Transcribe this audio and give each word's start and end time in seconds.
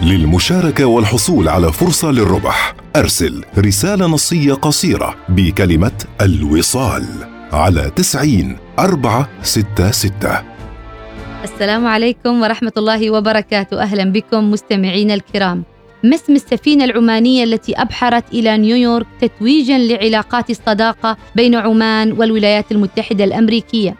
للمشاركة 0.00 0.84
والحصول 0.86 1.48
على 1.48 1.72
فرصة 1.72 2.10
للربح. 2.10 2.74
أرسل 2.96 3.44
رسالة 3.58 4.06
نصية 4.06 4.52
قصيرة 4.54 5.16
بكلمة 5.28 6.04
الوصال 6.20 7.04
على 7.52 7.90
تسعين 7.96 8.56
أربعة 8.78 9.28
ستة 9.42 9.90
ستة. 9.90 10.42
السلام 11.44 11.86
عليكم 11.86 12.42
ورحمة 12.42 12.72
الله 12.76 13.10
وبركاته. 13.10 13.82
أهلا 13.82 14.12
بكم 14.12 14.50
مستمعينا 14.50 15.14
الكرام. 15.14 15.64
ما 16.04 16.14
اسم 16.14 16.32
السفينة 16.32 16.84
العمانية 16.84 17.44
التي 17.44 17.74
أبحرت 17.74 18.24
إلى 18.32 18.58
نيويورك 18.58 19.06
تتويجا 19.20 19.78
لعلاقات 19.78 20.50
الصداقة 20.50 21.16
بين 21.36 21.54
عمان 21.54 22.12
والولايات 22.12 22.72
المتحدة 22.72 23.24
الأمريكية. 23.24 23.96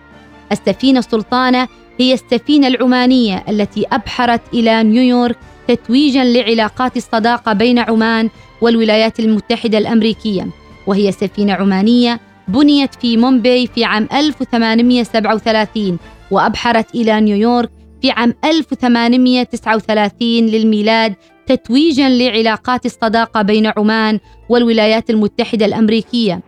السفينة 0.52 0.98
السلطانة 0.98 1.68
هي 2.00 2.14
السفينة 2.14 2.66
العمانية 2.66 3.44
التي 3.48 3.86
أبحرت 3.92 4.40
إلى 4.54 4.82
نيويورك 4.82 5.36
تتويجا 5.68 6.24
لعلاقات 6.24 6.96
الصداقة 6.96 7.52
بين 7.52 7.78
عمان 7.78 8.30
والولايات 8.60 9.20
المتحدة 9.20 9.78
الأمريكية 9.78 10.46
وهي 10.86 11.12
سفينة 11.12 11.52
عمانية 11.52 12.20
بنيت 12.48 12.94
في 12.94 13.16
مومباي 13.16 13.66
في 13.66 13.84
عام 13.84 14.08
1837 14.12 15.98
وأبحرت 16.30 16.94
إلى 16.94 17.20
نيويورك 17.20 17.70
في 18.02 18.10
عام 18.10 18.34
1839 18.44 20.28
للميلاد 20.46 21.14
تتويجا 21.46 22.08
لعلاقات 22.08 22.86
الصداقة 22.86 23.42
بين 23.42 23.72
عمان 23.76 24.20
والولايات 24.48 25.10
المتحدة 25.10 25.66
الأمريكية. 25.66 26.40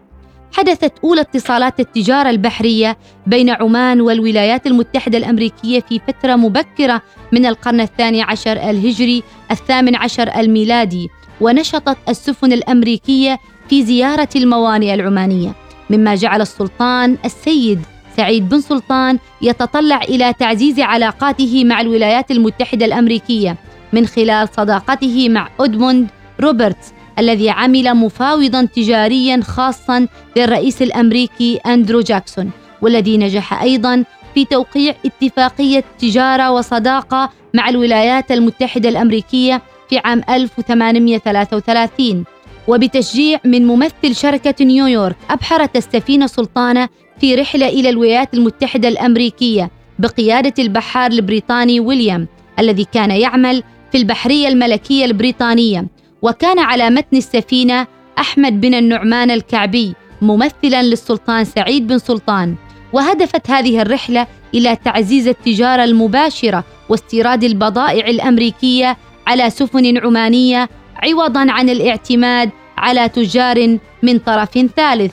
حدثت 0.53 0.93
أولى 1.05 1.21
اتصالات 1.21 1.81
التجارة 1.81 2.31
البحرية 2.31 2.99
بين 3.27 3.51
عمان 3.51 4.01
والولايات 4.01 4.67
المتحدة 4.67 5.19
الأمريكية 5.19 5.81
في 5.81 6.01
فترة 6.09 6.37
مبكرة 6.37 7.03
من 7.33 7.47
القرن 7.47 7.81
الثاني 7.81 8.23
عشر 8.23 8.53
الهجري 8.53 9.23
الثامن 9.51 9.97
عشر 9.97 10.41
الميلادي 10.41 11.09
ونشطت 11.41 11.99
السفن 12.09 12.53
الأمريكية 12.53 13.39
في 13.69 13.85
زيارة 13.85 14.29
الموانئ 14.37 14.95
العمانية 14.95 15.53
مما 15.91 16.15
جعل 16.15 16.41
السلطان 16.41 17.17
السيد 17.25 17.81
سعيد 18.17 18.49
بن 18.49 18.61
سلطان 18.61 19.19
يتطلع 19.43 20.03
إلى 20.03 20.33
تعزيز 20.39 20.81
علاقاته 20.81 21.65
مع 21.65 21.81
الولايات 21.81 22.31
المتحدة 22.31 22.87
الأمريكية 22.87 23.57
من 23.93 24.07
خلال 24.07 24.49
صداقته 24.49 25.29
مع 25.29 25.49
أدموند 25.61 26.09
روبرتس. 26.41 26.93
الذي 27.19 27.51
عمل 27.51 27.95
مفاوضا 27.95 28.65
تجاريا 28.65 29.41
خاصا 29.43 30.07
للرئيس 30.37 30.83
الأمريكي 30.83 31.57
أندرو 31.57 32.01
جاكسون 32.01 32.51
والذي 32.83 33.19
نجح 33.19 33.63
أيضا 33.63 34.05
في 34.35 34.45
توقيع 34.45 34.95
اتفاقية 35.07 35.85
تجارة 35.99 36.51
وصداقة 36.51 37.31
مع 37.55 37.69
الولايات 37.69 38.33
المتحدة 38.33 38.89
الأمريكية 38.89 39.63
في 39.91 39.99
عام 39.99 40.23
1833 40.31 42.25
وبتشجيع 42.69 43.39
من 43.45 43.67
ممثل 43.67 44.15
شركة 44.15 44.65
نيويورك 44.65 45.17
أبحرت 45.31 45.77
السفينة 45.77 46.27
سلطانة 46.27 46.89
في 47.21 47.35
رحلة 47.35 47.69
إلى 47.69 47.89
الولايات 47.89 48.35
المتحدة 48.35 48.89
الأمريكية 48.89 49.71
بقيادة 49.99 50.55
البحار 50.59 51.11
البريطاني 51.11 51.81
ويليام 51.81 52.27
الذي 52.59 52.85
كان 52.93 53.11
يعمل 53.11 53.63
في 53.93 53.99
البحرية 53.99 54.49
الملكية 54.49 55.05
البريطانية. 55.05 55.87
وكان 56.23 56.59
على 56.59 56.91
متن 56.91 57.17
السفينة 57.17 57.87
أحمد 58.19 58.61
بن 58.61 58.75
النعمان 58.75 59.31
الكعبي 59.31 59.95
ممثلا 60.23 60.83
للسلطان 60.83 61.45
سعيد 61.45 61.87
بن 61.87 61.99
سلطان 61.99 62.55
وهدفت 62.93 63.51
هذه 63.51 63.83
الرحلة 63.83 64.27
إلى 64.55 64.77
تعزيز 64.77 65.29
التجارة 65.29 65.85
المباشرة 65.85 66.65
واستيراد 66.89 67.45
البضائع 67.45 68.07
الأمريكية 68.09 68.97
على 69.27 69.51
سفن 69.51 69.99
عمانية 69.99 70.69
عوضا 71.03 71.47
عن 71.51 71.69
الاعتماد 71.69 72.51
على 72.79 73.09
تجار 73.09 73.79
من 74.03 74.19
طرف 74.19 74.59
ثالث. 74.77 75.13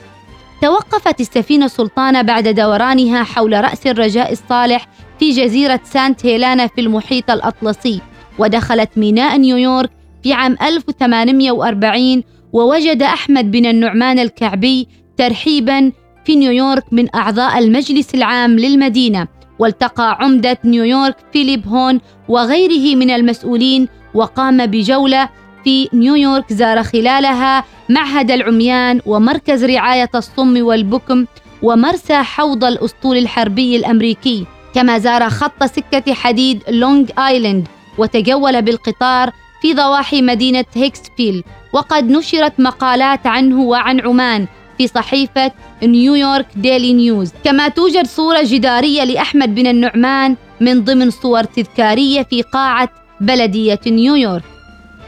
توقفت 0.62 1.20
السفينة 1.20 1.66
سلطانة 1.66 2.22
بعد 2.22 2.48
دورانها 2.48 3.22
حول 3.24 3.64
رأس 3.64 3.86
الرجاء 3.86 4.32
الصالح 4.32 4.86
في 5.18 5.30
جزيرة 5.30 5.80
سانت 5.84 6.26
هيلانا 6.26 6.66
في 6.66 6.80
المحيط 6.80 7.30
الأطلسي 7.30 8.00
ودخلت 8.38 8.90
ميناء 8.96 9.36
نيويورك 9.38 9.90
في 10.26 10.32
عام 10.32 10.56
1840 10.62 12.22
ووجد 12.52 13.02
أحمد 13.02 13.50
بن 13.50 13.66
النعمان 13.66 14.18
الكعبي 14.18 14.88
ترحيبا 15.16 15.92
في 16.24 16.36
نيويورك 16.36 16.84
من 16.92 17.14
أعضاء 17.14 17.58
المجلس 17.58 18.14
العام 18.14 18.58
للمدينة 18.58 19.28
والتقى 19.58 20.16
عمدة 20.20 20.58
نيويورك 20.64 21.16
فيليب 21.32 21.68
هون 21.68 22.00
وغيره 22.28 22.96
من 22.96 23.10
المسؤولين 23.10 23.88
وقام 24.14 24.66
بجولة 24.66 25.28
في 25.64 25.88
نيويورك 25.92 26.52
زار 26.52 26.82
خلالها 26.82 27.64
معهد 27.88 28.30
العميان 28.30 29.00
ومركز 29.06 29.64
رعاية 29.64 30.10
الصم 30.14 30.62
والبكم 30.62 31.26
ومرسى 31.62 32.16
حوض 32.22 32.64
الأسطول 32.64 33.16
الحربي 33.16 33.76
الأمريكي. 33.76 34.46
كما 34.74 34.98
زار 34.98 35.30
خط 35.30 35.64
سكة 35.64 36.14
حديد 36.14 36.62
لونج 36.68 37.10
آيلاند 37.18 37.68
وتجول 37.98 38.62
بالقطار 38.62 39.32
في 39.62 39.74
ضواحي 39.74 40.22
مدينة 40.22 40.64
هيكسفيل 40.74 41.44
وقد 41.72 42.10
نشرت 42.10 42.60
مقالات 42.60 43.26
عنه 43.26 43.60
وعن 43.60 44.00
عمان 44.00 44.46
في 44.78 44.86
صحيفة 44.86 45.52
نيويورك 45.82 46.46
ديلي 46.56 46.92
نيوز. 46.92 47.32
كما 47.44 47.68
توجد 47.68 48.06
صورة 48.06 48.40
جدارية 48.42 49.04
لأحمد 49.04 49.54
بن 49.54 49.66
النعمان 49.66 50.36
من 50.60 50.84
ضمن 50.84 51.10
صور 51.10 51.44
تذكارية 51.44 52.22
في 52.22 52.42
قاعة 52.42 52.88
بلدية 53.20 53.80
نيويورك. 53.86 54.42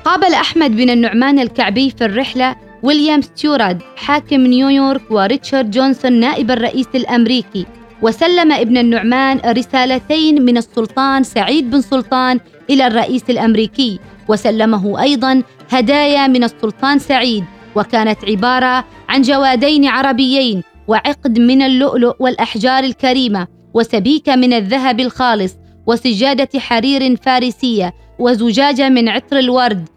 قابل 0.04 0.34
أحمد 0.34 0.76
بن 0.76 0.90
النعمان 0.90 1.38
الكعبي 1.38 1.90
في 1.90 2.04
الرحلة 2.04 2.56
ويليام 2.82 3.22
ستيوراد 3.22 3.82
حاكم 3.96 4.40
نيويورك 4.40 5.10
وريتشارد 5.10 5.70
جونسون 5.70 6.12
نائب 6.12 6.50
الرئيس 6.50 6.86
الأمريكي 6.94 7.66
وسلم 8.02 8.52
ابن 8.52 8.76
النعمان 8.76 9.40
رسالتين 9.46 10.42
من 10.42 10.56
السلطان 10.56 11.22
سعيد 11.22 11.70
بن 11.70 11.80
سلطان 11.80 12.40
إلى 12.70 12.86
الرئيس 12.86 13.30
الأمريكي. 13.30 13.98
وسلمه 14.28 15.02
أيضا 15.02 15.42
هدايا 15.70 16.26
من 16.26 16.44
السلطان 16.44 16.98
سعيد 16.98 17.44
وكانت 17.74 18.18
عبارة 18.24 18.84
عن 19.08 19.22
جوادين 19.22 19.86
عربيين 19.86 20.62
وعقد 20.88 21.38
من 21.38 21.62
اللؤلؤ 21.62 22.16
والأحجار 22.20 22.84
الكريمة 22.84 23.46
وسبيكه 23.74 24.36
من 24.36 24.52
الذهب 24.52 25.00
الخالص 25.00 25.54
وسجادة 25.86 26.60
حرير 26.60 27.16
فارسية 27.16 27.94
وزجاجة 28.18 28.88
من 28.88 29.08
عطر 29.08 29.38
الورد 29.38 29.88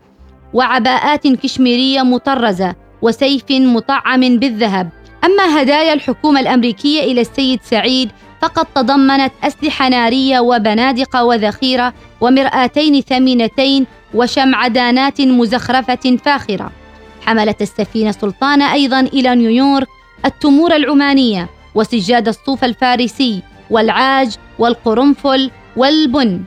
وعباءات 0.54 1.28
كشميرية 1.28 2.02
مطرزة 2.02 2.76
وسيف 3.02 3.44
مطعم 3.52 4.38
بالذهب. 4.38 4.90
أما 5.26 5.62
هدايا 5.62 5.94
الحكومة 5.94 6.40
الأمريكية 6.40 7.04
إلى 7.04 7.22
السيد 7.22 7.60
سعيد 7.64 8.10
فقد 8.42 8.66
تضمنت 8.66 9.32
أسلحة 9.44 9.90
نارية 9.90 10.40
وبنادق 10.40 11.22
وذخيرة 11.22 11.94
ومرآتين 12.22 13.02
ثمينتين 13.02 13.86
وشمعدانات 14.14 15.22
مزخرفة 15.22 16.18
فاخرة. 16.26 16.72
حملت 17.26 17.62
السفينة 17.62 18.12
سلطانة 18.12 18.74
أيضا 18.74 19.00
إلى 19.00 19.36
نيويورك 19.36 19.88
التمور 20.26 20.76
العمانية 20.76 21.50
وسجاد 21.76 22.28
الصوف 22.28 22.64
الفارسي 22.64 23.42
والعاج 23.70 24.36
والقرنفل 24.60 25.52
والبن. 25.76 26.42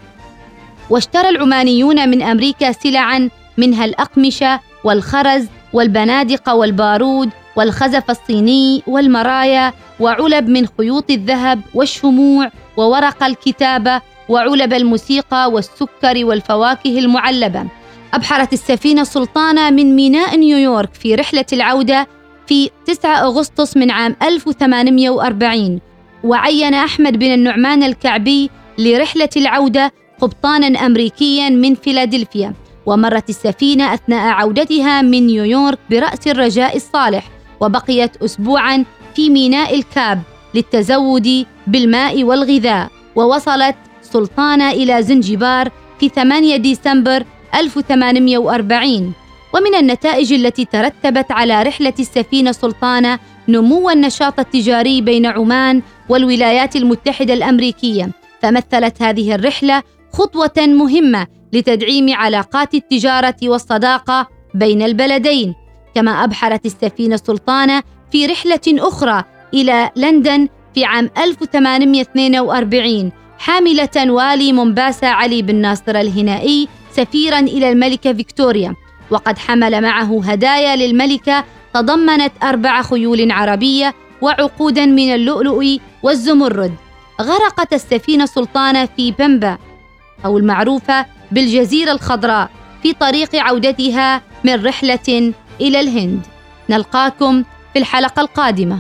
واشترى 0.91 1.29
العمانيون 1.29 2.09
من 2.09 2.23
أمريكا 2.23 2.73
سلعا 2.73 3.31
منها 3.59 3.85
الأقمشة 3.85 4.61
والخرز 4.85 5.47
والبنادق 5.73 6.53
والبارود 6.53 7.31
والخزف 7.57 8.11
الصيني 8.11 8.83
والمرايا 8.87 9.73
وعلب 10.01 10.49
من 10.49 10.67
خيوط 10.79 11.11
الذهب 11.11 11.61
والشموع 11.75 12.51
وورق 12.77 13.25
الكتابة 13.25 14.01
وعلب 14.29 14.73
الموسيقى 14.73 15.51
والسكر 15.51 16.25
والفواكه 16.25 16.99
المعلبة. 16.99 17.67
أبحرت 18.15 18.53
السفينة 18.53 19.05
سلطانة 19.05 19.71
من 19.71 19.97
ميناء 19.97 20.37
نيويورك 20.37 20.95
في 20.95 21.15
رحلة 21.15 21.45
العودة 21.53 22.07
في 22.47 22.71
9 22.87 23.21
أغسطس 23.23 23.77
من 23.77 23.91
عام 23.91 24.17
1840 24.23 25.81
وعين 26.25 26.75
أحمد 26.75 27.19
بن 27.19 27.35
النعمان 27.35 27.83
الكعبي 27.83 28.51
لرحلة 28.79 29.29
العودة 29.37 29.93
قبطانا 30.21 30.87
أمريكيا 30.87 31.49
من 31.49 31.75
فيلادلفيا. 31.75 32.55
ومرت 32.87 33.29
السفينة 33.31 33.95
أثناء 33.95 34.29
عودتها 34.35 35.03
من 35.03 35.27
نيويورك 35.27 35.79
برأس 35.91 36.27
الرجاء 36.27 36.77
الصالح. 36.77 37.29
وبقيت 37.61 38.17
أسبوعا 38.23 38.85
في 39.15 39.31
ميناء 39.31 39.75
الكاب 39.75 40.23
للتزود 40.55 41.47
بالماء 41.67 42.25
والغذاء. 42.25 42.91
ووصلت 43.17 43.77
سلطانة 44.15 44.71
إلى 44.71 45.03
زنجبار 45.03 45.69
في 46.01 46.09
8 46.09 46.57
ديسمبر 46.57 47.25
1840 47.55 49.13
ومن 49.55 49.75
النتائج 49.75 50.33
التي 50.33 50.65
ترتبت 50.65 51.33
على 51.33 51.63
رحلة 51.63 51.93
السفينة 51.99 52.53
سلطانة 52.53 53.19
نمو 53.49 53.91
النشاط 53.91 54.41
التجاري 54.41 55.01
بين 55.01 55.27
عمان 55.27 55.83
والولايات 56.09 56.77
المتحدة 56.77 57.35
الأمريكية. 57.35 58.11
فمثلت 58.43 59.03
هذه 59.03 59.35
الرحلة 59.35 59.83
خطوة 60.13 60.53
مهمة 60.59 61.27
لتدعيم 61.53 62.15
علاقات 62.15 62.75
التجارة 62.75 63.37
والصداقة 63.43 64.29
بين 64.55 64.83
البلدين. 64.83 65.55
كما 65.95 66.25
أبحرت 66.25 66.67
السفينة 66.67 67.17
سلطانة 67.17 67.83
في 68.13 68.27
رحلة 68.27 68.61
أخرى 68.69 69.25
إلى 69.55 69.91
لندن 69.97 70.49
في 70.75 70.85
عام 70.85 71.11
1842 71.19 73.24
حاملة 73.45 74.13
والي 74.13 74.53
مومباسا 74.53 75.07
علي 75.07 75.43
بن 75.43 75.55
ناصر 75.55 75.97
الهنائي 75.97 76.69
سفيرا 76.93 77.39
إلى 77.39 77.73
الملكة 77.73 78.13
فيكتوريا 78.13 78.75
وقد 79.11 79.39
حمل 79.39 79.83
معه 79.83 80.25
هدايا 80.25 80.77
للملكة 80.77 81.45
تضمنت 81.75 82.33
أربع 82.43 82.83
خيول 82.83 83.33
عربية 83.33 83.95
وعقودا 84.21 84.87
من 84.87 85.15
اللؤلؤ 85.15 85.79
والزمرد. 86.03 86.75
غرقت 87.21 87.73
السفينة 87.73 88.27
سلطانة 88.27 88.89
في 88.97 89.13
بمبا 89.13 89.59
أو 90.25 90.39
المعروفة 90.39 91.07
بالجزيرة 91.33 91.93
الخضراء 91.93 92.51
في 92.83 92.93
طريق 92.93 93.37
عودتها 93.37 94.23
من 94.45 94.67
رحلة 94.67 95.33
إلى 95.61 95.81
الهند. 95.81 96.21
نلقاكم 96.71 97.45
في 97.73 97.79
الحلقة 97.79 98.21
القادمة. 98.21 98.79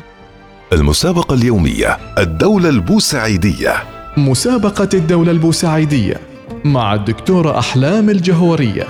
المسابقة 0.72 1.34
اليومية 1.34 1.98
الدولة 2.18 2.68
البوسعيدية. 2.68 3.93
مسابقة 4.16 4.88
الدولة 4.94 5.30
البوسعيدية 5.30 6.14
مع 6.64 6.94
الدكتورة 6.94 7.58
أحلام 7.58 8.10
الجهورية. 8.10 8.86